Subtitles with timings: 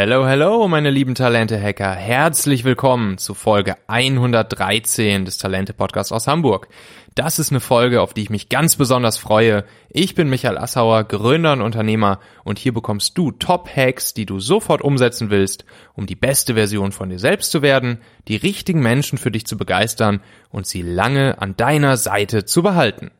[0.00, 1.90] Hello, hello, meine lieben Talente-Hacker.
[1.92, 6.68] Herzlich willkommen zu Folge 113 des Talente-Podcasts aus Hamburg.
[7.16, 9.64] Das ist eine Folge, auf die ich mich ganz besonders freue.
[9.88, 14.82] Ich bin Michael Assauer, Gründer und Unternehmer und hier bekommst du Top-Hacks, die du sofort
[14.82, 19.32] umsetzen willst, um die beste Version von dir selbst zu werden, die richtigen Menschen für
[19.32, 20.20] dich zu begeistern
[20.50, 23.10] und sie lange an deiner Seite zu behalten.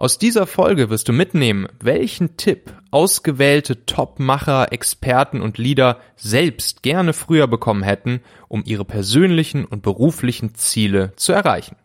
[0.00, 7.12] Aus dieser Folge wirst du mitnehmen, welchen Tipp ausgewählte Top-Macher, Experten und Leader selbst gerne
[7.12, 11.76] früher bekommen hätten, um ihre persönlichen und beruflichen Ziele zu erreichen.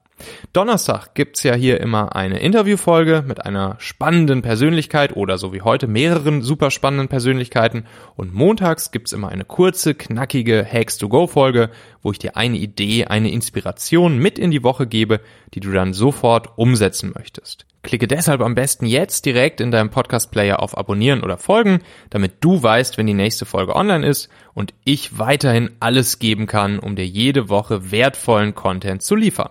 [0.54, 5.88] Donnerstag gibt's ja hier immer eine Interviewfolge mit einer spannenden Persönlichkeit oder so wie heute
[5.88, 11.70] mehreren super spannenden Persönlichkeiten und montags gibt's immer eine kurze, knackige Hacks-to-Go-Folge,
[12.02, 15.20] wo ich dir eine Idee, eine Inspiration mit in die Woche gebe,
[15.54, 17.66] die du dann sofort umsetzen möchtest.
[17.84, 22.64] Klicke deshalb am besten jetzt direkt in deinem Podcast-Player auf Abonnieren oder Folgen, damit du
[22.64, 27.06] weißt, wenn die nächste Folge online ist und ich weiterhin alles geben kann, um dir
[27.06, 29.50] jede Woche wertvollen Content zu liefern.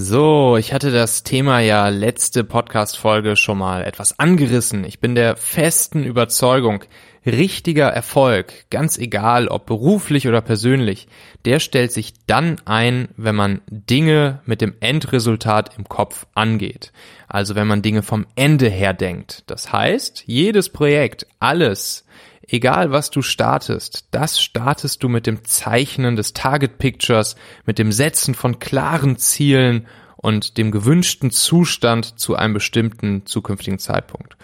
[0.00, 4.84] So, ich hatte das Thema ja letzte Podcast-Folge schon mal etwas angerissen.
[4.84, 6.84] Ich bin der festen Überzeugung,
[7.28, 11.08] richtiger Erfolg, ganz egal ob beruflich oder persönlich,
[11.44, 16.92] der stellt sich dann ein, wenn man Dinge mit dem Endresultat im Kopf angeht.
[17.28, 19.44] Also wenn man Dinge vom Ende her denkt.
[19.46, 22.04] Das heißt, jedes Projekt, alles,
[22.50, 27.92] Egal was du startest, das startest du mit dem Zeichnen des Target Pictures, mit dem
[27.92, 34.38] Setzen von klaren Zielen und dem gewünschten Zustand zu einem bestimmten zukünftigen Zeitpunkt.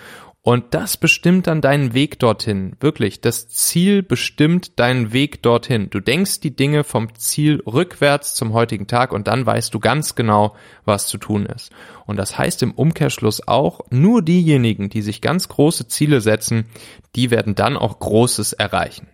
[0.47, 2.77] Und das bestimmt dann deinen Weg dorthin.
[2.79, 5.89] Wirklich, das Ziel bestimmt deinen Weg dorthin.
[5.89, 10.17] Du denkst die Dinge vom Ziel rückwärts zum heutigen Tag und dann weißt du ganz
[10.17, 11.73] genau, was zu tun ist.
[12.05, 16.67] Und das heißt im Umkehrschluss auch, nur diejenigen, die sich ganz große Ziele setzen,
[17.17, 19.09] die werden dann auch Großes erreichen.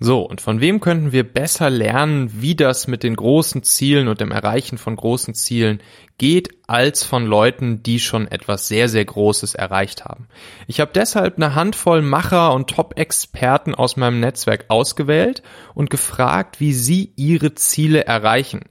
[0.00, 4.20] So, und von wem könnten wir besser lernen, wie das mit den großen Zielen und
[4.20, 5.80] dem Erreichen von großen Zielen
[6.18, 10.28] geht, als von Leuten, die schon etwas sehr, sehr Großes erreicht haben.
[10.66, 15.42] Ich habe deshalb eine Handvoll Macher und Top-Experten aus meinem Netzwerk ausgewählt
[15.74, 18.62] und gefragt, wie sie ihre Ziele erreichen.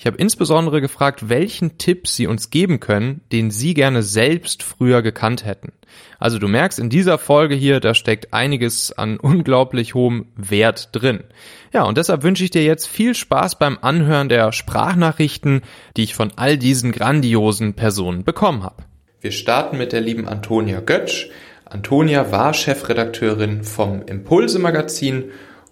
[0.00, 5.02] Ich habe insbesondere gefragt, welchen Tipp sie uns geben können, den sie gerne selbst früher
[5.02, 5.72] gekannt hätten.
[6.18, 11.24] Also du merkst in dieser Folge hier, da steckt einiges an unglaublich hohem Wert drin.
[11.72, 15.60] Ja, und deshalb wünsche ich dir jetzt viel Spaß beim Anhören der Sprachnachrichten,
[15.96, 18.82] die ich von all diesen grandiosen Personen bekommen habe.
[19.20, 21.28] Wir starten mit der lieben Antonia Götsch.
[21.64, 25.24] Antonia war Chefredakteurin vom Impulse Magazin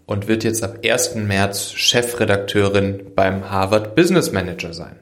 [0.06, 1.16] und wird jetzt ab 1.
[1.16, 4.96] März Chefredakteurin beim Harvard Business Manager sein.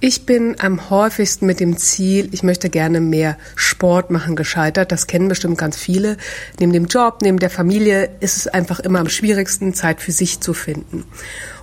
[0.00, 4.92] Ich bin am häufigsten mit dem Ziel, ich möchte gerne mehr Sport machen, gescheitert.
[4.92, 6.18] Das kennen bestimmt ganz viele.
[6.60, 10.38] Neben dem Job, neben der Familie ist es einfach immer am schwierigsten, Zeit für sich
[10.38, 11.04] zu finden.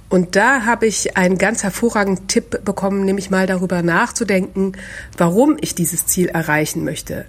[0.09, 4.73] Und da habe ich einen ganz hervorragenden Tipp bekommen, nämlich mal darüber nachzudenken,
[5.17, 7.25] warum ich dieses Ziel erreichen möchte.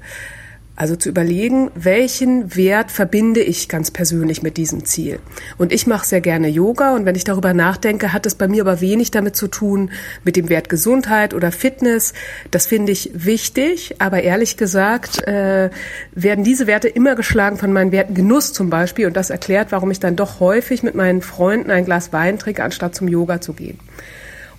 [0.76, 5.20] Also zu überlegen, welchen Wert verbinde ich ganz persönlich mit diesem Ziel.
[5.56, 8.60] Und ich mache sehr gerne Yoga und wenn ich darüber nachdenke, hat es bei mir
[8.60, 9.91] aber wenig damit zu tun
[10.22, 12.12] mit dem Wert Gesundheit oder Fitness.
[12.50, 15.70] Das finde ich wichtig, aber ehrlich gesagt äh,
[16.12, 19.91] werden diese Werte immer geschlagen von meinen Werten Genuss zum Beispiel und das erklärt, warum
[19.91, 23.54] ich dann doch häufig mit meinen Freunden ein Glas Wein trinke, anstatt zum Yoga zu
[23.54, 23.78] gehen.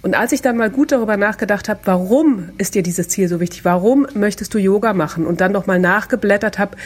[0.08, 3.42] Und als ich dann mal gut darüber nachgedacht habe, warum ist dir dieses Ziel so
[3.42, 3.66] wichtig?
[3.66, 5.26] Warum möchtest du Yoga machen?
[5.26, 6.78] Und dann noch mal nachgeblättert habe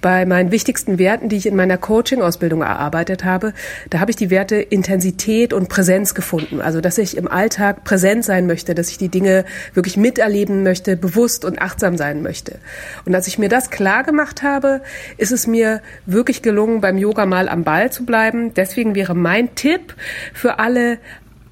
[0.00, 3.52] bei meinen wichtigsten Werten, die ich in meiner Coaching-Ausbildung erarbeitet habe,
[3.90, 6.60] da habe ich die Werte Intensität und Präsenz gefunden.
[6.60, 9.44] Also, dass ich im Alltag präsent sein möchte, dass ich die Dinge
[9.74, 12.60] wirklich miterleben möchte, bewusst und achtsam sein möchte.
[13.04, 14.82] Und als ich mir das klar gemacht habe,
[15.16, 18.54] ist es mir wirklich gelungen, beim Yoga mal am Ball zu bleiben.
[18.54, 19.96] Deswegen wäre mein Tipp
[20.32, 20.98] für alle,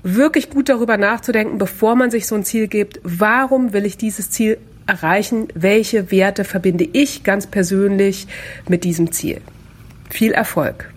[0.03, 4.31] wirklich gut darüber nachzudenken, bevor man sich so ein Ziel gibt, warum will ich dieses
[4.31, 8.27] Ziel erreichen, welche Werte verbinde ich ganz persönlich
[8.69, 9.41] mit diesem Ziel.
[10.11, 10.93] Viel Erfolg.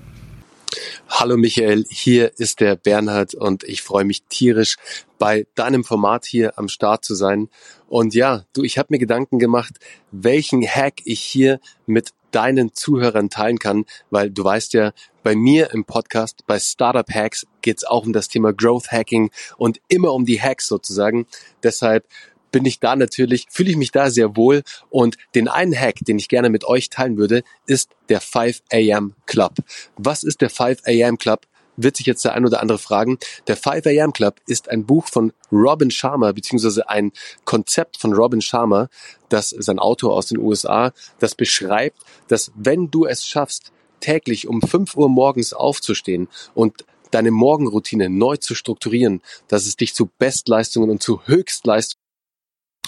[1.10, 4.75] Hallo Michael, hier ist der Bernhard und ich freue mich tierisch,
[5.18, 7.50] bei deinem Format hier am Start zu sein.
[7.88, 9.80] Und ja, du, ich habe mir Gedanken gemacht,
[10.12, 14.92] welchen Hack ich hier mit deinen Zuhörern teilen kann, weil du weißt ja,
[15.24, 19.31] bei mir im Podcast, bei Startup Hacks, geht es auch um das Thema Growth Hacking
[19.58, 21.28] und immer um die Hacks sozusagen.
[21.64, 22.06] Deshalb
[22.52, 26.18] bin ich da natürlich, fühle ich mich da sehr wohl und den einen Hack, den
[26.18, 29.56] ich gerne mit euch teilen würde, ist der 5 AM Club.
[29.98, 31.46] Was ist der 5 AM Club?
[31.84, 33.18] Wird sich jetzt der ein oder andere fragen.
[33.48, 37.12] Der 5 AM Club ist ein Buch von Robin Sharma, beziehungsweise ein
[37.46, 38.90] Konzept von Robin Sharma,
[39.30, 44.48] das ist ein Autor aus den USA, das beschreibt, dass wenn du es schaffst, täglich
[44.48, 50.10] um 5 Uhr morgens aufzustehen und deine Morgenroutine neu zu strukturieren, dass es dich zu
[50.20, 52.04] Bestleistungen und zu Höchstleistungen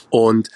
[0.09, 0.49] und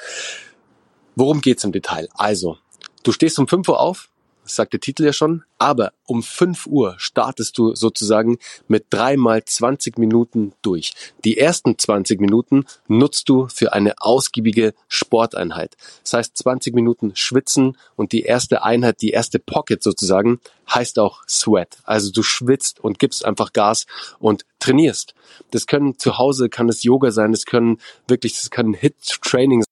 [1.16, 2.10] worum geht's im Detail?
[2.14, 2.58] Also,
[3.04, 4.10] du stehst um 5 Uhr auf,
[4.46, 8.38] das sagt der Titel ja schon, aber um 5 Uhr startest du sozusagen
[8.68, 10.94] mit dreimal 20 Minuten durch.
[11.24, 15.76] Die ersten 20 Minuten nutzt du für eine ausgiebige Sporteinheit.
[16.04, 20.40] Das heißt 20 Minuten schwitzen und die erste Einheit, die erste Pocket sozusagen,
[20.72, 21.80] heißt auch Sweat.
[21.84, 23.88] Also du schwitzt und gibst einfach Gas
[24.20, 25.16] und trainierst.
[25.50, 29.64] Das können zu Hause, kann es Yoga sein, es können wirklich, das kann Hit-Training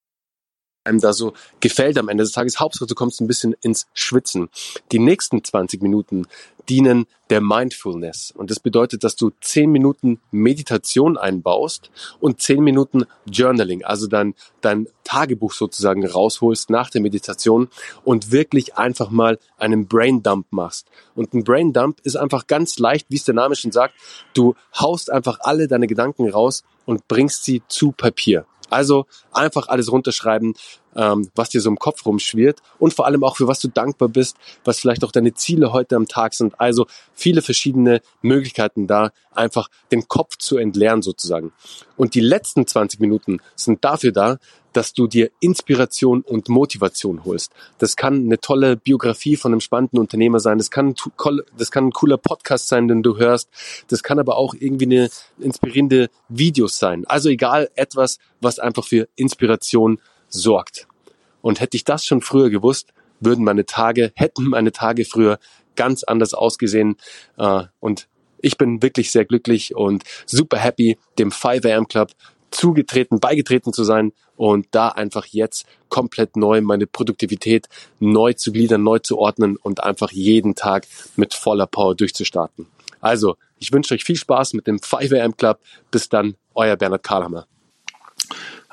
[0.84, 2.60] einem da so gefällt am Ende des Tages.
[2.60, 4.50] Hauptsache, du kommst ein bisschen ins Schwitzen.
[4.92, 6.28] Die nächsten 20 Minuten
[6.70, 8.32] dienen der Mindfulness.
[8.36, 11.90] Und das bedeutet, dass du 10 Minuten Meditation einbaust
[12.20, 17.70] und 10 Minuten Journaling, also dein, dein Tagebuch sozusagen rausholst nach der Meditation
[18.04, 20.88] und wirklich einfach mal einen Braindump machst.
[21.16, 23.96] Und ein Braindump ist einfach ganz leicht, wie es der Name schon sagt.
[24.34, 28.46] Du haust einfach alle deine Gedanken raus und bringst sie zu Papier.
[28.74, 30.56] Also einfach alles runterschreiben,
[30.96, 34.10] ähm, was dir so im Kopf rumschwirrt und vor allem auch für was du dankbar
[34.10, 36.60] bist, was vielleicht auch deine Ziele heute am Tag sind.
[36.60, 41.52] Also viele verschiedene Möglichkeiten da, einfach den Kopf zu entleeren sozusagen.
[41.98, 44.38] Und die letzten 20 Minuten sind dafür da,
[44.74, 47.52] dass du dir Inspiration und Motivation holst.
[47.78, 50.58] Das kann eine tolle Biografie von einem spannenden Unternehmer sein.
[50.58, 50.96] Das kann,
[51.58, 53.50] das kann ein cooler Podcast sein, den du hörst.
[53.88, 55.10] Das kann aber auch irgendwie eine
[55.40, 57.06] inspirierende Videos sein.
[57.06, 60.00] Also egal, etwas, was einfach für Inspiration
[60.34, 60.88] sorgt.
[61.42, 65.40] Und hätte ich das schon früher gewusst, würden meine Tage, hätten meine Tage früher
[65.76, 66.98] ganz anders ausgesehen.
[67.38, 68.08] Äh, und
[68.40, 72.12] ich bin wirklich sehr glücklich und super happy, dem 5 AM Club
[72.52, 77.68] zugetreten, beigetreten zu sein und da einfach jetzt komplett neu meine Produktivität
[78.00, 82.68] neu zu gliedern, neu zu ordnen und einfach jeden Tag mit voller Power durchzustarten.
[83.00, 85.60] Also, ich wünsche euch viel Spaß mit dem 5 AM Club.
[85.92, 87.48] Bis dann, euer Bernhard Karlhammer.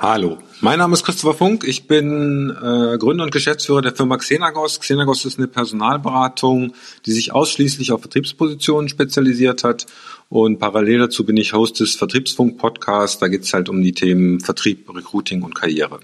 [0.02, 1.62] Hallo, mein Name ist Christopher Funk.
[1.69, 4.81] Ich bin äh, Gründer und Geschäftsführer der Firma Xenagos.
[4.81, 6.73] Xenagos ist eine Personalberatung,
[7.05, 9.85] die sich ausschließlich auf Vertriebspositionen spezialisiert hat.
[10.31, 13.19] Und parallel dazu bin ich Host des Vertriebsfunk-Podcasts.
[13.19, 16.00] Da geht es halt um die Themen Vertrieb, Recruiting und Karriere.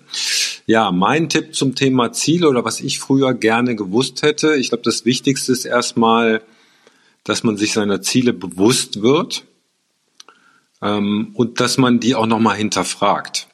[0.67, 4.57] Ja, mein Tipp zum Thema Ziele oder was ich früher gerne gewusst hätte.
[4.57, 6.43] Ich glaube, das Wichtigste ist erstmal,
[7.25, 9.45] dass man sich seiner Ziele bewusst wird
[10.83, 13.49] ähm, und dass man die auch nochmal hinterfragt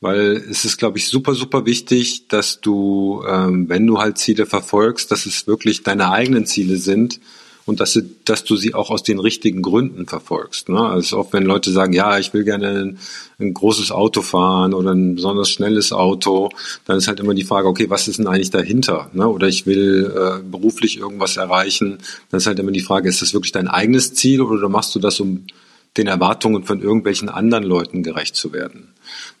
[0.00, 4.46] weil es ist, glaube ich, super, super wichtig, dass du, ähm, wenn du halt Ziele
[4.46, 7.20] verfolgst, dass es wirklich deine eigenen Ziele sind
[7.66, 10.70] und dass, du, dass du sie auch aus den richtigen Gründen verfolgst.
[10.70, 10.80] Ne?
[10.80, 12.98] Also oft, wenn Leute sagen, ja, ich will gerne ein,
[13.38, 16.48] ein, großes Auto fahren oder ein besonders schnelles Auto,
[16.86, 19.10] dann ist halt immer die Frage, okay, was ist denn eigentlich dahinter?
[19.12, 19.28] Ne?
[19.28, 21.98] Oder ich will äh, beruflich irgendwas erreichen,
[22.30, 24.98] dann ist halt immer die Frage, ist das wirklich dein eigenes Ziel oder machst du
[24.98, 25.44] das, um
[25.96, 28.88] den Erwartungen von irgendwelchen anderen Leuten gerecht zu werden?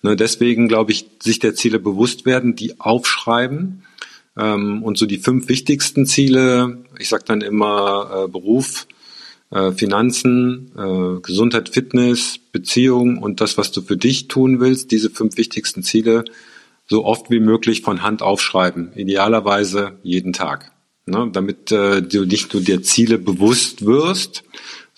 [0.02, 3.82] Ne, deswegen glaube ich, sich der Ziele bewusst werden, die aufschreiben
[4.36, 8.86] ähm, und so die fünf wichtigsten Ziele, ich sage dann immer äh, Beruf,
[9.50, 15.10] äh, Finanzen, äh, Gesundheit, Fitness, Beziehung und das, was du für dich tun willst, diese
[15.10, 16.24] fünf wichtigsten Ziele
[16.86, 20.72] so oft wie möglich von Hand aufschreiben, idealerweise jeden Tag,
[21.06, 24.44] ne, damit äh, du nicht nur der Ziele bewusst wirst,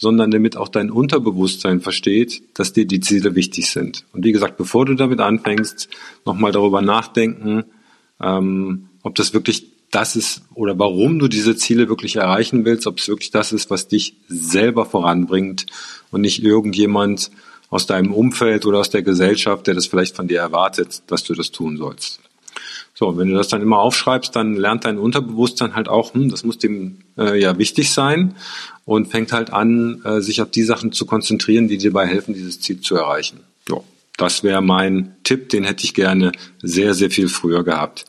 [0.02, 4.04] sondern damit auch dein Unterbewusstsein versteht, dass dir die Ziele wichtig sind.
[4.12, 5.88] Und wie gesagt, bevor du damit anfängst,
[6.26, 7.62] nochmal darüber nachdenken,
[8.20, 12.98] ähm, ob das wirklich das ist oder warum du diese Ziele wirklich erreichen willst, ob
[12.98, 15.66] es wirklich das ist, was dich selber voranbringt
[16.10, 17.30] und nicht irgendjemand
[17.70, 21.34] aus deinem Umfeld oder aus der Gesellschaft, der das vielleicht von dir erwartet, dass du
[21.34, 22.18] das tun sollst.
[22.94, 26.44] So, wenn du das dann immer aufschreibst, dann lernt dein Unterbewusstsein halt auch, hm, das
[26.44, 28.34] muss dem äh, ja wichtig sein
[28.84, 32.34] und fängt halt an, äh, sich auf die Sachen zu konzentrieren, die dir dabei helfen,
[32.34, 33.40] dieses Ziel zu erreichen.
[33.66, 33.84] So,
[34.18, 36.32] das wäre mein Tipp, den hätte ich gerne
[36.62, 38.04] sehr, sehr viel früher gehabt.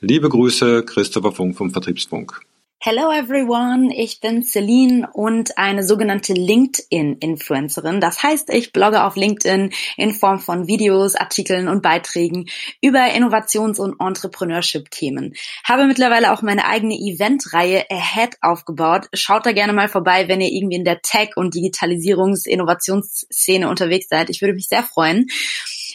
[0.00, 2.40] Liebe Grüße, Christopher Funk vom Vertriebsfunk.
[2.80, 8.00] Hello everyone, ich bin Celine und eine sogenannte LinkedIn-Influencerin.
[8.00, 12.48] Das heißt, ich blogge auf LinkedIn in Form von Videos, Artikeln und Beiträgen
[12.80, 15.34] über Innovations- und Entrepreneurship-Themen.
[15.64, 19.08] Habe mittlerweile auch meine eigene Eventreihe Ahead aufgebaut.
[19.12, 24.30] Schaut da gerne mal vorbei, wenn ihr irgendwie in der Tech- und Digitalisierungs-Innovationsszene unterwegs seid.
[24.30, 25.26] Ich würde mich sehr freuen.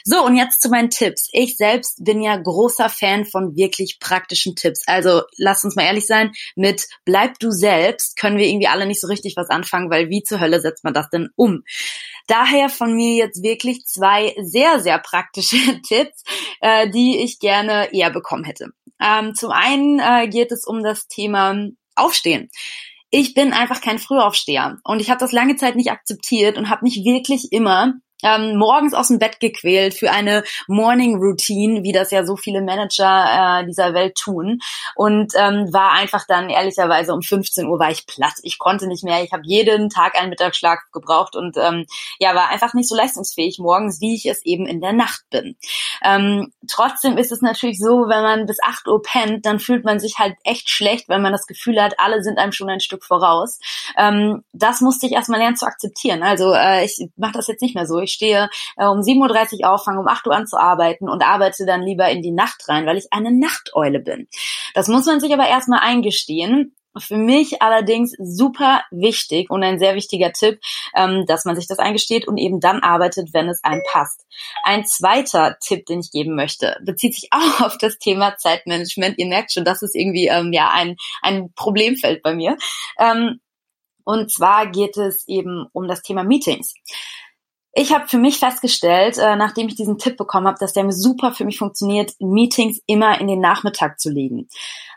[0.05, 1.29] So, und jetzt zu meinen Tipps.
[1.31, 4.81] Ich selbst bin ja großer Fan von wirklich praktischen Tipps.
[4.86, 9.00] Also lass uns mal ehrlich sein, mit bleib du selbst können wir irgendwie alle nicht
[9.00, 11.63] so richtig was anfangen, weil wie zur Hölle setzt man das denn um?
[12.27, 15.57] Daher von mir jetzt wirklich zwei sehr, sehr praktische
[15.88, 16.24] Tipps,
[16.60, 18.72] äh, die ich gerne eher bekommen hätte.
[19.01, 22.50] Ähm, zum einen äh, geht es um das Thema Aufstehen
[23.15, 26.83] ich bin einfach kein Frühaufsteher und ich habe das lange Zeit nicht akzeptiert und habe
[26.83, 27.93] mich wirklich immer
[28.24, 32.62] ähm, morgens aus dem Bett gequält für eine Morning Routine, wie das ja so viele
[32.62, 34.60] Manager äh, dieser Welt tun.
[34.96, 38.34] Und ähm, war einfach dann ehrlicherweise um 15 Uhr war ich platt.
[38.44, 39.24] Ich konnte nicht mehr.
[39.24, 41.86] Ich habe jeden Tag einen Mittagsschlag gebraucht und ähm,
[42.20, 45.56] ja, war einfach nicht so leistungsfähig morgens, wie ich es eben in der Nacht bin.
[46.03, 50.00] Ähm, trotzdem ist es natürlich so, wenn man bis 8 Uhr pennt, dann fühlt man
[50.00, 53.03] sich halt echt schlecht, weil man das Gefühl hat, alle sind einem schon ein Stück
[53.03, 53.60] voraus.
[53.98, 56.24] Ähm, das musste ich erstmal lernen zu akzeptieren.
[56.24, 58.00] Also äh, ich mache das jetzt nicht mehr so.
[58.13, 61.65] Stehe äh, um 7.30 Uhr auf, fange um 8 Uhr an zu arbeiten und arbeite
[61.65, 64.27] dann lieber in die Nacht rein, weil ich eine Nachteule bin.
[64.74, 66.75] Das muss man sich aber erstmal eingestehen.
[66.96, 70.60] Für mich allerdings super wichtig und ein sehr wichtiger Tipp,
[70.96, 74.27] ähm, dass man sich das eingesteht und eben dann arbeitet, wenn es einem passt.
[74.63, 79.17] Ein zweiter Tipp, den ich geben möchte, bezieht sich auch auf das Thema Zeitmanagement.
[79.17, 82.58] Ihr merkt schon, das ist irgendwie ähm, ja ein, ein Problemfeld bei mir.
[83.00, 83.39] Ähm,
[84.03, 86.74] und zwar geht es eben um das Thema Meetings.
[87.75, 91.32] Ich habe für mich festgestellt, äh, nachdem ich diesen Tipp bekommen habe, dass der super
[91.32, 94.48] für mich funktioniert, Meetings immer in den Nachmittag zu legen.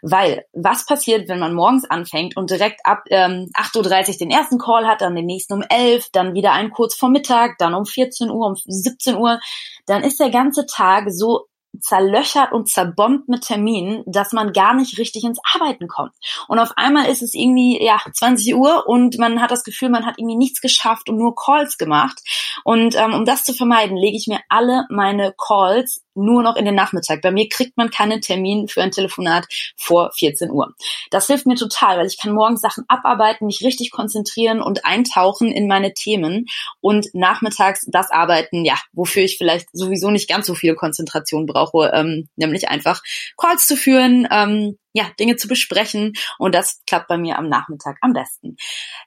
[0.02, 4.59] Weil, was passiert, wenn man morgens anfängt und direkt ab ähm, 8.30 Uhr den ersten
[4.59, 7.87] Call hat, dann den nächsten um 11, dann wieder einen kurz vor Mittag, dann um
[7.87, 9.40] 14 Uhr, um 17 Uhr,
[9.87, 11.47] dann ist der ganze Tag so
[11.80, 16.12] zerlöchert und zerbombt mit Terminen, dass man gar nicht richtig ins Arbeiten kommt.
[16.49, 20.06] Und auf einmal ist es irgendwie ja 20 Uhr und man hat das Gefühl, man
[20.06, 22.21] hat irgendwie nichts geschafft und nur Calls gemacht.
[22.64, 26.64] Und ähm, um das zu vermeiden, lege ich mir alle meine Calls nur noch in
[26.64, 27.23] den Nachmittag.
[27.23, 29.46] Bei mir kriegt man keinen Termin für ein Telefonat
[29.76, 30.75] vor 14 Uhr.
[31.11, 35.50] Das hilft mir total, weil ich kann morgens Sachen abarbeiten, mich richtig konzentrieren und eintauchen
[35.52, 36.46] in meine Themen
[36.80, 41.90] und nachmittags das arbeiten, ja, wofür ich vielleicht sowieso nicht ganz so viel Konzentration brauche,
[41.94, 43.02] ähm, nämlich einfach
[43.37, 47.99] Calls zu führen, ähm, ja, Dinge zu besprechen und das klappt bei mir am Nachmittag
[48.00, 48.56] am besten.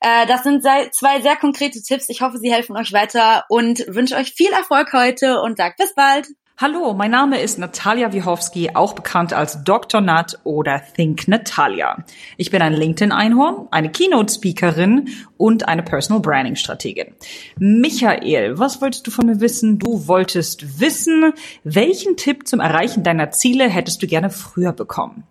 [0.02, 2.10] Äh, das sind zwei sehr konkrete Tipps.
[2.10, 5.96] Ich hoffe, sie helfen euch weiter und wünsche euch viel Erfolg heute und sag bis
[5.96, 6.28] bald.
[6.62, 10.02] Hallo, mein Name ist Natalia Wiechowski, auch bekannt als Dr.
[10.02, 12.04] Nat oder Think Natalia.
[12.36, 17.14] Ich bin ein LinkedIn-Einhorn, eine Keynote-Speakerin und eine Personal Branding-Strategin.
[17.60, 19.80] Michael, was wolltest du von mir wissen?
[19.80, 21.32] Du wolltest wissen,
[21.64, 25.24] welchen Tipp zum Erreichen deiner Ziele hättest du gerne früher bekommen?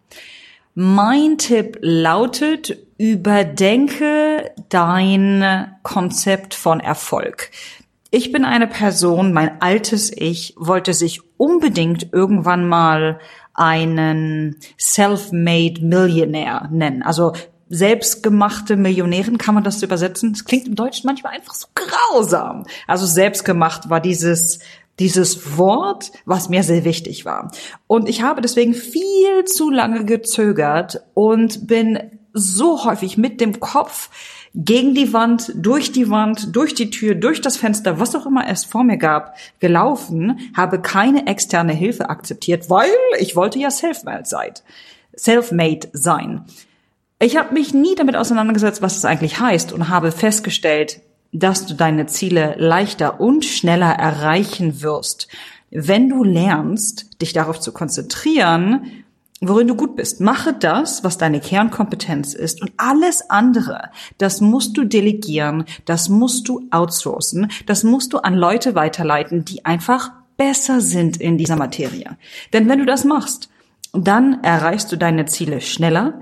[0.75, 7.51] Mein Tipp lautet, überdenke dein Konzept von Erfolg.
[8.11, 13.21] Ich bin eine Person, mein altes Ich wollte sich unbedingt irgendwann mal
[13.53, 17.03] einen self-made Millionär nennen.
[17.03, 17.35] Also
[17.69, 20.33] selbstgemachte Millionärin, kann man das übersetzen?
[20.33, 22.65] Das klingt im Deutschen manchmal einfach so grausam.
[22.87, 24.61] Also selbstgemacht war dieses
[24.99, 27.53] dieses Wort, was mir sehr wichtig war.
[27.87, 34.11] Und ich habe deswegen viel zu lange gezögert und bin so häufig mit dem Kopf
[34.61, 38.49] gegen die Wand, durch die Wand, durch die Tür, durch das Fenster, was auch immer
[38.49, 44.25] es vor mir gab, gelaufen, habe keine externe Hilfe akzeptiert, weil ich wollte ja self-made
[45.93, 46.45] sein.
[47.21, 51.75] Ich habe mich nie damit auseinandergesetzt, was es eigentlich heißt und habe festgestellt, dass du
[51.75, 55.29] deine Ziele leichter und schneller erreichen wirst,
[55.71, 59.05] wenn du lernst, dich darauf zu konzentrieren,
[59.41, 60.21] worin du gut bist.
[60.21, 66.49] Mache das, was deine Kernkompetenz ist und alles andere, das musst du delegieren, das musst
[66.49, 72.17] du outsourcen, das musst du an Leute weiterleiten, die einfach besser sind in dieser Materie.
[72.53, 73.49] Denn wenn du das machst,
[73.93, 76.21] dann erreichst du deine Ziele schneller,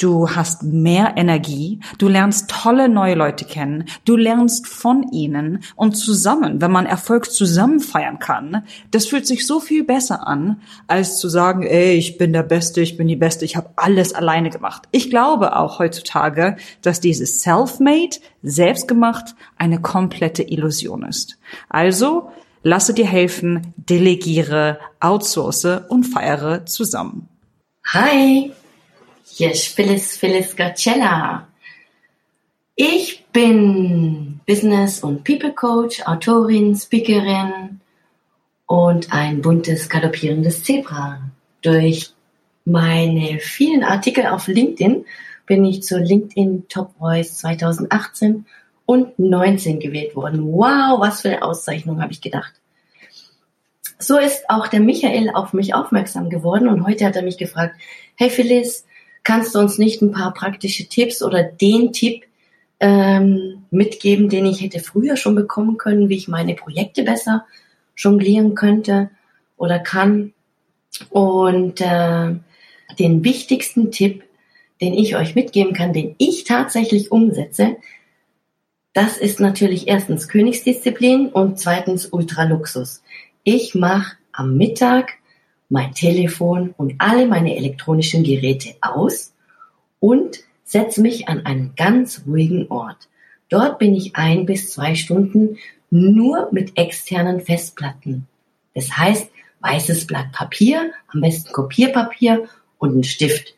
[0.00, 5.92] Du hast mehr Energie, du lernst tolle neue Leute kennen, du lernst von ihnen und
[5.92, 11.18] zusammen, wenn man Erfolg zusammen feiern kann, das fühlt sich so viel besser an, als
[11.18, 14.48] zu sagen, ey, ich bin der Beste, ich bin die Beste, ich habe alles alleine
[14.48, 14.88] gemacht.
[14.90, 21.36] Ich glaube auch heutzutage, dass dieses Self-Made, selbstgemacht, eine komplette Illusion ist.
[21.68, 22.30] Also,
[22.62, 27.28] lasse dir helfen, delegiere, outsource und feiere zusammen.
[27.92, 28.52] Hi!
[29.32, 31.46] Hier ist Phyllis, Phyllis Garcella.
[32.74, 37.80] Ich bin Business- und People Coach, Autorin, Speakerin
[38.66, 41.30] und ein buntes, galoppierendes Zebra.
[41.62, 42.12] Durch
[42.64, 45.06] meine vielen Artikel auf LinkedIn
[45.46, 48.46] bin ich zur LinkedIn Top Voice 2018
[48.84, 50.52] und 19 gewählt worden.
[50.52, 52.52] Wow, was für eine Auszeichnung, habe ich gedacht.
[53.98, 57.76] so ist auch der Michael auf mich aufmerksam geworden und heute hat er mich gefragt,
[58.16, 58.84] hey Phyllis,
[59.24, 62.24] kannst du uns nicht ein paar praktische Tipps oder den Tipp
[62.80, 67.46] ähm, mitgeben, den ich hätte früher schon bekommen können, wie ich meine Projekte besser
[67.96, 69.10] jonglieren könnte
[69.56, 70.32] oder kann.
[71.10, 72.34] Und äh,
[72.98, 74.24] den wichtigsten Tipp,
[74.80, 77.76] den ich euch mitgeben kann, den ich tatsächlich umsetze,
[78.92, 83.02] das ist natürlich erstens Königsdisziplin und zweitens Ultraluxus.
[83.44, 85.12] Ich mache am Mittag
[85.70, 89.32] mein Telefon und alle meine elektronischen Geräte aus
[90.00, 93.08] und setze mich an einen ganz ruhigen Ort.
[93.48, 95.56] Dort bin ich ein bis zwei Stunden
[95.90, 98.26] nur mit externen Festplatten.
[98.74, 102.48] Das heißt, weißes Blatt Papier, am besten Kopierpapier
[102.78, 103.54] und ein Stift.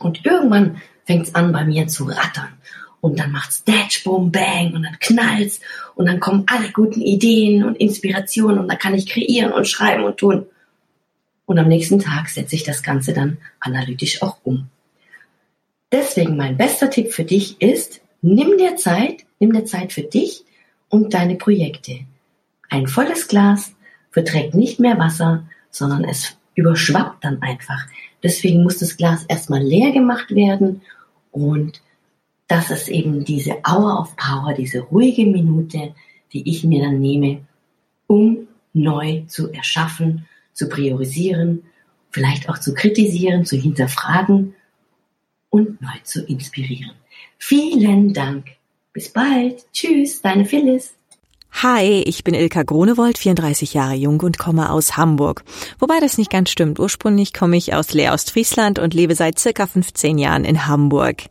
[0.00, 2.52] Und irgendwann fängt es an bei mir zu rattern.
[3.00, 5.60] Und dann macht's Datch, Boom, Bang und dann knallt's
[5.94, 10.04] und dann kommen alle guten Ideen und Inspirationen und dann kann ich kreieren und schreiben
[10.04, 10.46] und tun.
[11.46, 14.68] Und am nächsten Tag setze ich das Ganze dann analytisch auch um.
[15.92, 20.44] Deswegen mein bester Tipp für dich ist, nimm dir Zeit, nimm dir Zeit für dich
[20.88, 22.00] und deine Projekte.
[22.68, 23.74] Ein volles Glas
[24.10, 27.86] verträgt nicht mehr Wasser, sondern es überschwappt dann einfach.
[28.22, 30.82] Deswegen muss das Glas erstmal leer gemacht werden
[31.30, 31.80] und
[32.48, 35.94] das ist eben diese Hour of Power, diese ruhige Minute,
[36.32, 37.40] die ich mir dann nehme,
[38.06, 40.26] um neu zu erschaffen,
[40.56, 41.64] zu priorisieren,
[42.10, 44.54] vielleicht auch zu kritisieren, zu hinterfragen
[45.50, 46.92] und neu zu inspirieren.
[47.38, 48.46] Vielen Dank.
[48.94, 49.70] Bis bald.
[49.72, 50.94] Tschüss, deine Phyllis.
[51.62, 55.42] Hi, ich bin Ilka Gronewold, 34 Jahre jung und komme aus Hamburg.
[55.78, 56.78] Wobei das nicht ganz stimmt.
[56.78, 61.22] Ursprünglich komme ich aus Leer Ostfriesland und lebe seit circa 15 Jahren in Hamburg.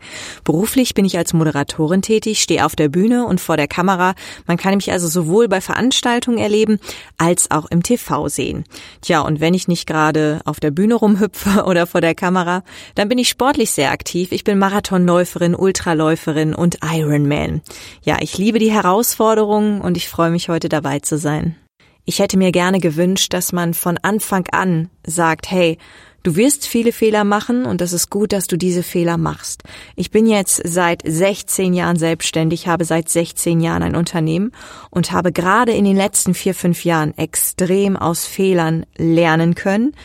[0.44, 4.16] Beruflich bin ich als Moderatorin tätig, stehe auf der Bühne und vor der Kamera.
[4.48, 6.80] Man kann mich also sowohl bei Veranstaltungen erleben
[7.20, 8.64] als auch im TV sehen.
[9.04, 12.64] Tja, und wenn ich nicht gerade auf der Bühne rumhüpfe oder vor der Kamera,
[12.96, 14.32] dann bin ich sportlich sehr aktiv.
[14.32, 17.62] Ich bin Marathonläuferin, Ultraläuferin und Ironman.
[18.02, 21.58] Ja, ich liebe die Herausforderungen und ich freue mich heute dabei zu sein.
[22.06, 25.78] Ich hätte mir gerne gewünscht, dass man von Anfang an sagt, hey,
[26.24, 29.62] Du wirst viele Fehler machen und es ist gut, dass du diese Fehler machst.
[29.96, 34.52] Ich bin jetzt seit 16 Jahren selbstständig, habe seit 16 Jahren ein Unternehmen
[34.90, 39.96] und habe gerade in den letzten vier, fünf Jahren extrem aus Fehlern lernen können,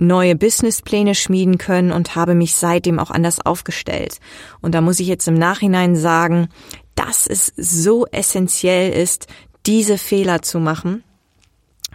[0.00, 4.18] neue Businesspläne schmieden können und habe mich seitdem auch anders aufgestellt.
[4.60, 6.48] Und da muss ich jetzt im Nachhinein sagen,
[6.96, 9.26] dass es so essentiell ist,
[9.66, 11.04] diese Fehler zu machen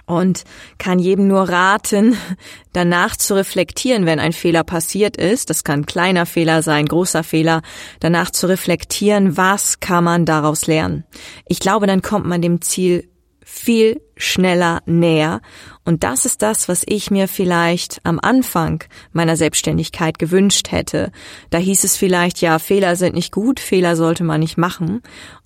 [0.06, 0.44] und
[0.78, 2.18] kann jedem nur raten,
[2.74, 5.50] danach zu reflektieren, wenn ein Fehler passiert ist.
[5.50, 7.62] Das kann kleiner Fehler sein, großer Fehler.
[8.00, 11.06] Danach zu reflektieren, was kann man daraus lernen.
[11.48, 13.10] Ich glaube, dann kommt man dem Ziel
[13.48, 15.40] viel schneller näher.
[15.84, 21.12] Und das ist das, was ich mir vielleicht am Anfang meiner Selbstständigkeit gewünscht hätte.
[21.52, 25.04] Da hieß es vielleicht, ja, Fehler sind nicht gut, Fehler sollte man nicht machen.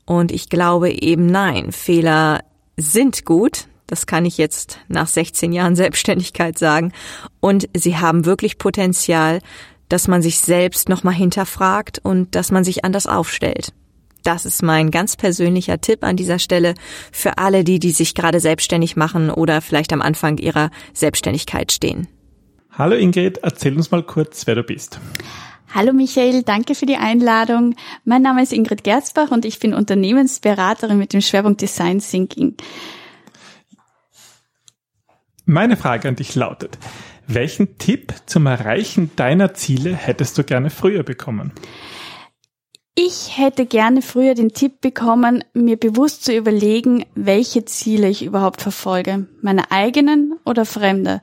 [0.10, 2.39] Und ich glaube eben nein, Fehler
[2.78, 3.67] sind gut.
[3.86, 6.93] Das kann ich jetzt nach 16 Jahren Selbstständigkeit sagen.
[7.41, 9.39] Und sie haben wirklich Potenzial,
[9.88, 13.72] dass man sich selbst nochmal hinterfragt und dass man sich anders aufstellt.
[14.24, 16.74] Das ist mein ganz persönlicher Tipp an dieser Stelle
[17.12, 22.08] für alle die, die sich gerade selbstständig machen oder vielleicht am Anfang ihrer Selbstständigkeit stehen.
[22.72, 25.00] Hallo Ingrid, erzähl uns mal kurz, wer du bist.
[25.71, 27.75] Hallo Michael, danke für die Einladung.
[28.03, 32.55] Mein Name ist Ingrid Gerzbach und ich bin Unternehmensberaterin mit dem Schwerpunkt Design Thinking.
[35.45, 36.79] Meine Frage an dich lautet,
[37.27, 41.53] welchen Tipp zum Erreichen deiner Ziele hättest du gerne früher bekommen?
[42.95, 48.62] Ich hätte gerne früher den Tipp bekommen, mir bewusst zu überlegen, welche Ziele ich überhaupt
[48.62, 49.27] verfolge.
[49.41, 51.21] Meine eigenen oder fremde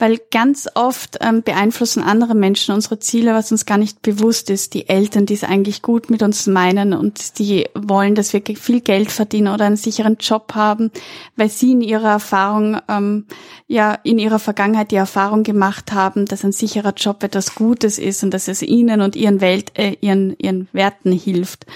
[0.00, 4.72] weil ganz oft ähm, beeinflussen andere Menschen unsere Ziele, was uns gar nicht bewusst ist.
[4.72, 8.80] Die Eltern, die es eigentlich gut mit uns meinen und die wollen, dass wir viel
[8.80, 10.90] Geld verdienen oder einen sicheren Job haben,
[11.36, 13.26] weil sie in ihrer Erfahrung, ähm,
[13.68, 18.24] ja, in ihrer Vergangenheit die Erfahrung gemacht haben, dass ein sicherer Job etwas Gutes ist
[18.24, 21.66] und dass es ihnen und ihren Welt, äh, ihren, ihren Werten hilft.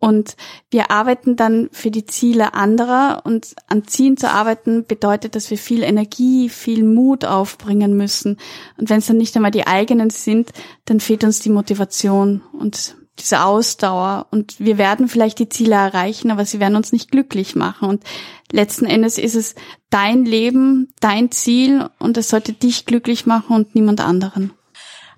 [0.00, 0.36] Und
[0.70, 5.58] wir arbeiten dann für die Ziele anderer und an Zielen zu arbeiten bedeutet, dass wir
[5.58, 8.38] viel Energie, viel Mut aufbringen müssen.
[8.78, 10.52] Und wenn es dann nicht einmal die eigenen sind,
[10.86, 14.26] dann fehlt uns die Motivation und diese Ausdauer.
[14.30, 17.88] Und wir werden vielleicht die Ziele erreichen, aber sie werden uns nicht glücklich machen.
[17.88, 18.02] Und
[18.50, 19.54] letzten Endes ist es
[19.90, 24.52] dein Leben, dein Ziel und es sollte dich glücklich machen und niemand anderen.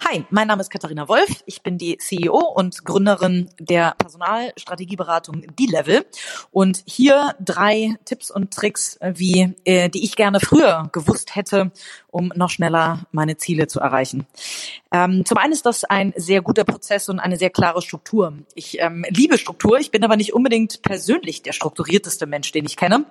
[0.05, 1.45] Hi, mein Name ist Katharina Wolf.
[1.47, 6.05] Ich bin die CEO und Gründerin der Personalstrategieberatung D-Level.
[6.51, 11.71] Und hier drei Tipps und Tricks, wie, äh, die ich gerne früher gewusst hätte,
[12.11, 14.27] um noch schneller meine Ziele zu erreichen.
[14.91, 18.35] Ähm, zum einen ist das ein sehr guter Prozess und eine sehr klare Struktur.
[18.55, 19.79] Ich ähm, liebe Struktur.
[19.79, 23.07] Ich bin aber nicht unbedingt persönlich der strukturierteste Mensch, den ich kenne.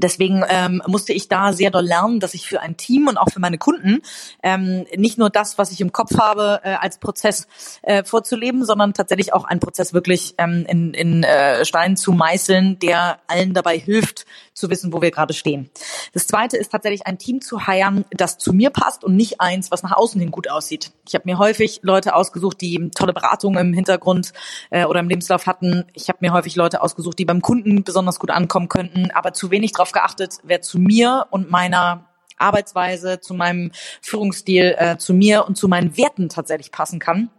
[0.00, 3.30] Deswegen ähm, musste ich da sehr doll lernen, dass ich für ein Team und auch
[3.30, 4.00] für meine Kunden
[4.42, 7.46] ähm, nicht nur das, was ich im Kopf habe, äh, als Prozess
[7.82, 12.78] äh, vorzuleben, sondern tatsächlich auch einen Prozess wirklich ähm, in, in äh, Stein zu meißeln,
[12.78, 14.26] der allen dabei hilft,
[14.58, 15.70] zu wissen, wo wir gerade stehen.
[16.12, 19.70] Das Zweite ist tatsächlich ein Team zu heiern, das zu mir passt und nicht eins,
[19.70, 20.92] was nach außen hin gut aussieht.
[21.06, 24.32] Ich habe mir häufig Leute ausgesucht, die tolle Beratungen im Hintergrund
[24.70, 25.84] äh, oder im Lebenslauf hatten.
[25.94, 29.50] Ich habe mir häufig Leute ausgesucht, die beim Kunden besonders gut ankommen könnten, aber zu
[29.50, 32.04] wenig darauf geachtet, wer zu mir und meiner
[32.38, 37.30] Arbeitsweise, zu meinem Führungsstil, äh, zu mir und zu meinen Werten tatsächlich passen kann.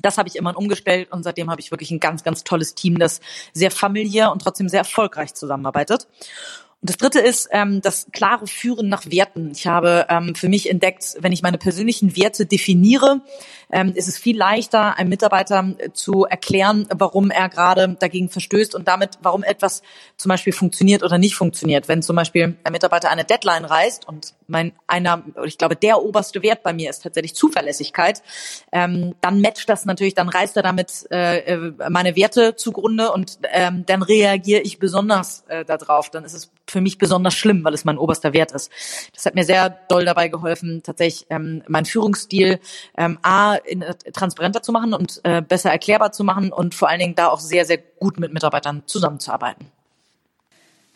[0.00, 2.98] Das habe ich immer umgestellt und seitdem habe ich wirklich ein ganz, ganz tolles Team,
[2.98, 3.20] das
[3.52, 6.06] sehr familiär und trotzdem sehr erfolgreich zusammenarbeitet.
[6.80, 9.50] Und das Dritte ist ähm, das klare Führen nach Werten.
[9.50, 13.20] Ich habe ähm, für mich entdeckt, wenn ich meine persönlichen Werte definiere,
[13.70, 18.76] ähm, ist es viel leichter, einem Mitarbeiter äh, zu erklären, warum er gerade dagegen verstößt
[18.76, 19.82] und damit, warum etwas
[20.16, 21.88] zum Beispiel funktioniert oder nicht funktioniert.
[21.88, 26.42] Wenn zum Beispiel ein Mitarbeiter eine Deadline reißt und mein einer, ich glaube, der oberste
[26.42, 28.22] Wert bei mir ist tatsächlich Zuverlässigkeit,
[28.70, 33.40] ähm, dann matcht das natürlich, dann reißt er damit äh, äh meine Werte zugrunde und
[33.52, 36.10] ähm, dann reagiere ich besonders äh, darauf.
[36.10, 38.70] Dann ist es für mich besonders schlimm, weil es mein oberster Wert ist.
[39.14, 42.60] Das hat mir sehr doll dabei geholfen, tatsächlich ähm, mein Führungsstil
[42.96, 46.88] ähm, a in, äh, transparenter zu machen und äh, besser erklärbar zu machen und vor
[46.88, 49.77] allen Dingen da auch sehr sehr gut mit Mitarbeitern zusammenzuarbeiten.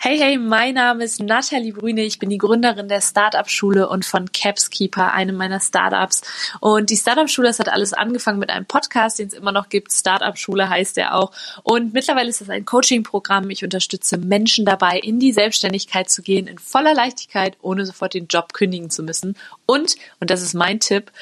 [0.05, 2.03] Hey, hey, mein Name ist Nathalie Brüne.
[2.03, 6.23] Ich bin die Gründerin der Startup-Schule und von Capskeeper, einem meiner Startups.
[6.59, 9.93] Und die Startup-Schule, das hat alles angefangen mit einem Podcast, den es immer noch gibt.
[9.93, 11.31] Startup-Schule heißt er auch.
[11.63, 13.49] Und mittlerweile ist das ein Coaching-Programm.
[13.51, 18.27] Ich unterstütze Menschen dabei, in die Selbstständigkeit zu gehen, in voller Leichtigkeit, ohne sofort den
[18.27, 19.37] Job kündigen zu müssen.
[19.67, 21.13] Und, und das ist mein Tipp,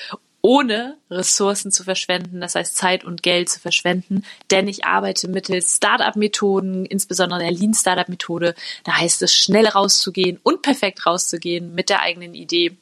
[0.43, 5.77] ohne Ressourcen zu verschwenden, das heißt Zeit und Geld zu verschwenden, denn ich arbeite mittels
[5.77, 8.55] Startup-Methoden, insbesondere der Lean Startup-Methode.
[8.85, 12.77] Da heißt es, schnell rauszugehen und perfekt rauszugehen mit der eigenen Idee,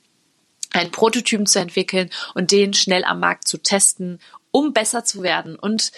[0.72, 5.56] einen Prototypen zu entwickeln und den schnell am Markt zu testen, um besser zu werden.
[5.56, 5.92] Und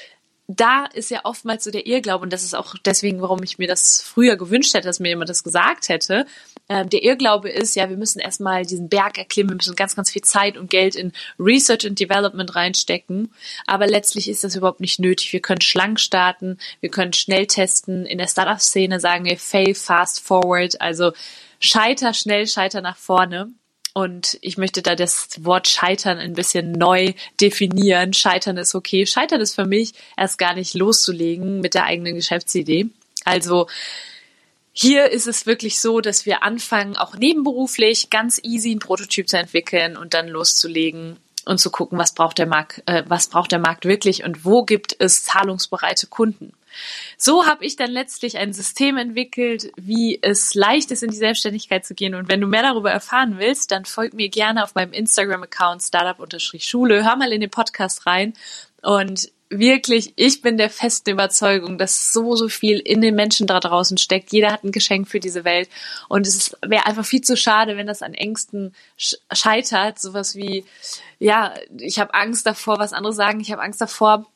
[0.56, 3.68] da ist ja oftmals so der Irrglaube, und das ist auch deswegen, warum ich mir
[3.68, 6.26] das früher gewünscht hätte, dass mir jemand das gesagt hätte.
[6.70, 10.08] Ähm, der Irrglaube ist, ja, wir müssen erstmal diesen Berg erklimmen, wir müssen ganz, ganz
[10.08, 13.34] viel Zeit und Geld in Research and Development reinstecken.
[13.66, 15.32] Aber letztlich ist das überhaupt nicht nötig.
[15.32, 18.06] Wir können schlank starten, wir können schnell testen.
[18.06, 21.10] In der Startup-Szene sagen wir fail fast forward, also
[21.58, 23.50] scheiter schnell, scheiter nach vorne.
[23.92, 28.12] Und ich möchte da das Wort Scheitern ein bisschen neu definieren.
[28.12, 29.06] Scheitern ist okay.
[29.06, 32.86] Scheitern ist für mich erst gar nicht loszulegen mit der eigenen Geschäftsidee.
[33.24, 33.66] Also
[34.80, 39.36] hier ist es wirklich so, dass wir anfangen, auch nebenberuflich ganz easy ein Prototyp zu
[39.36, 43.58] entwickeln und dann loszulegen und zu gucken, was braucht der Markt, äh, was braucht der
[43.58, 46.54] Markt wirklich und wo gibt es zahlungsbereite Kunden.
[47.18, 51.84] So habe ich dann letztlich ein System entwickelt, wie es leicht ist, in die Selbstständigkeit
[51.84, 52.14] zu gehen.
[52.14, 57.04] Und wenn du mehr darüber erfahren willst, dann folg mir gerne auf meinem Instagram-Account startup-schule.
[57.04, 58.32] Hör mal in den Podcast rein.
[58.80, 63.58] Und wirklich, ich bin der festen Überzeugung, dass so, so viel in den Menschen da
[63.58, 64.32] draußen steckt.
[64.32, 65.68] Jeder hat ein Geschenk für diese Welt.
[66.08, 69.98] Und es wäre einfach viel zu schade, wenn das an Ängsten scheitert.
[69.98, 70.64] Sowas wie,
[71.18, 73.40] ja, ich habe Angst davor, was andere sagen.
[73.40, 74.26] Ich habe Angst davor,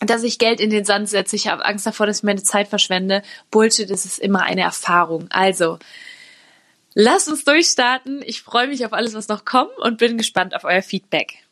[0.00, 1.36] dass ich Geld in den Sand setze.
[1.36, 3.22] Ich habe Angst davor, dass ich meine Zeit verschwende.
[3.52, 5.28] Bullshit, es ist immer eine Erfahrung.
[5.30, 5.78] Also,
[6.94, 8.20] lasst uns durchstarten.
[8.26, 11.43] Ich freue mich auf alles, was noch kommt und bin gespannt auf euer Feedback.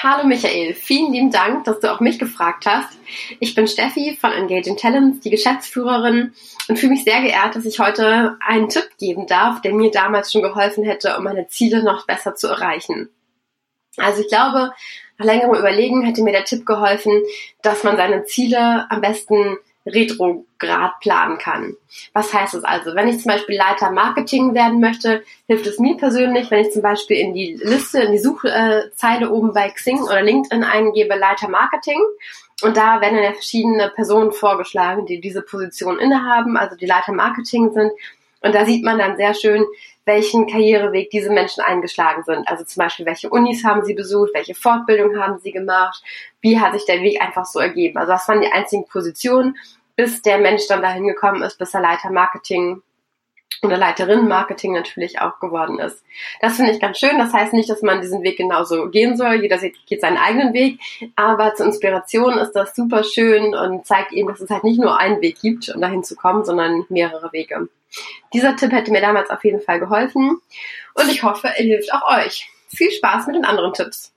[0.00, 2.96] Hallo Michael, vielen lieben Dank, dass du auch mich gefragt hast.
[3.40, 6.34] Ich bin Steffi von Engaging Talents, die Geschäftsführerin
[6.68, 10.30] und fühle mich sehr geehrt, dass ich heute einen Tipp geben darf, der mir damals
[10.30, 13.08] schon geholfen hätte, um meine Ziele noch besser zu erreichen.
[13.96, 14.72] Also ich glaube,
[15.18, 17.20] nach längerem Überlegen hätte mir der Tipp geholfen,
[17.62, 19.56] dass man seine Ziele am besten
[19.88, 21.76] retrograd planen kann.
[22.12, 22.94] Was heißt das also?
[22.94, 26.82] Wenn ich zum Beispiel Leiter Marketing werden möchte, hilft es mir persönlich, wenn ich zum
[26.82, 32.00] Beispiel in die Liste, in die Suchzeile oben bei Xing oder LinkedIn eingebe Leiter Marketing
[32.62, 37.12] und da werden dann ja verschiedene Personen vorgeschlagen, die diese Position innehaben, also die Leiter
[37.12, 37.92] Marketing sind.
[38.40, 39.64] Und da sieht man dann sehr schön,
[40.04, 42.48] welchen Karriereweg diese Menschen eingeschlagen sind.
[42.48, 46.02] Also zum Beispiel, welche Unis haben sie besucht, welche Fortbildung haben sie gemacht,
[46.40, 47.98] wie hat sich der Weg einfach so ergeben.
[47.98, 49.56] Also das waren die einzigen Positionen,
[49.98, 52.82] bis der Mensch dann dahin gekommen ist, bis er Leiter Marketing
[53.62, 56.04] oder Leiterin Marketing natürlich auch geworden ist.
[56.40, 57.18] Das finde ich ganz schön.
[57.18, 59.42] Das heißt nicht, dass man diesen Weg genauso gehen soll.
[59.42, 60.78] Jeder geht seinen eigenen Weg.
[61.16, 65.00] Aber zur Inspiration ist das super schön und zeigt eben, dass es halt nicht nur
[65.00, 67.68] einen Weg gibt, um dahin zu kommen, sondern mehrere Wege.
[68.32, 70.40] Dieser Tipp hätte mir damals auf jeden Fall geholfen.
[70.94, 72.48] Und ich hoffe, er hilft auch euch.
[72.68, 74.12] Viel Spaß mit den anderen Tipps.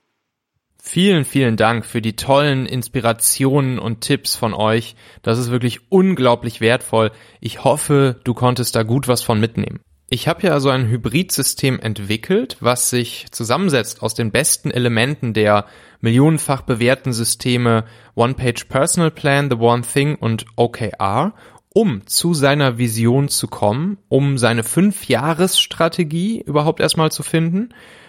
[0.84, 4.96] Vielen, vielen Dank für die tollen Inspirationen und Tipps von euch.
[5.22, 7.12] Das ist wirklich unglaublich wertvoll.
[7.40, 9.80] Ich hoffe, du konntest da gut was von mitnehmen.
[10.10, 15.66] Ich habe ja so ein Hybridsystem entwickelt, was sich zusammensetzt aus den besten Elementen der
[16.00, 17.84] millionenfach bewährten Systeme
[18.16, 21.32] One-Page Personal Plan, The One Thing und OKR,
[21.72, 27.68] um zu seiner Vision zu kommen, um seine Fünf-Jahres-Strategie überhaupt erstmal zu finden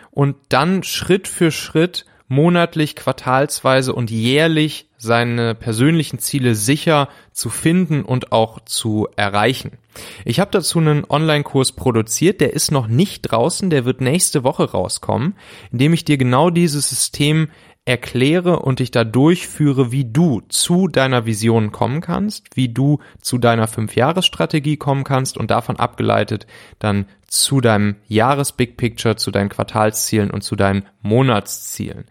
[0.09, 8.04] und dann Schritt für Schritt monatlich, quartalsweise und jährlich seine persönlichen Ziele sicher zu finden
[8.04, 9.78] und auch zu erreichen.
[10.26, 14.72] Ich habe dazu einen Online-Kurs produziert, der ist noch nicht draußen, der wird nächste Woche
[14.72, 15.36] rauskommen,
[15.72, 17.50] in dem ich dir genau dieses System
[17.86, 23.38] erkläre und dich da durchführe, wie du zu deiner Vision kommen kannst, wie du zu
[23.38, 26.48] deiner Fünf-Jahres-Strategie kommen kannst und davon abgeleitet
[26.80, 32.06] dann zu deinem Jahres-Big Picture, zu deinen Quartalszielen und zu deinen Monatszielen.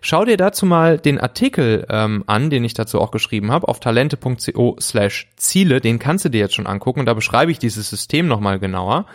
[0.00, 3.80] Schau dir dazu mal den Artikel ähm, an, den ich dazu auch geschrieben habe, auf
[3.80, 5.80] talente.co slash Ziele.
[5.80, 7.00] Den kannst du dir jetzt schon angucken.
[7.00, 9.06] Und da beschreibe ich dieses System nochmal genauer.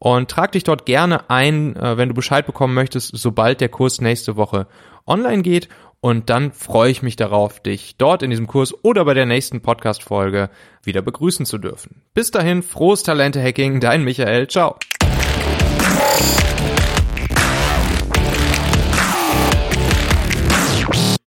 [0.00, 4.00] Und trag dich dort gerne ein, äh, wenn du Bescheid bekommen möchtest, sobald der Kurs
[4.00, 4.66] nächste Woche
[5.06, 5.68] online geht.
[6.00, 9.60] Und dann freue ich mich darauf, dich dort in diesem Kurs oder bei der nächsten
[9.60, 10.50] Podcast-Folge
[10.82, 12.02] wieder begrüßen zu dürfen.
[12.12, 14.48] Bis dahin, frohes Talente-Hacking, dein Michael.
[14.48, 14.76] Ciao.